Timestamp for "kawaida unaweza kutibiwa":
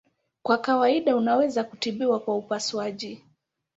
0.57-2.19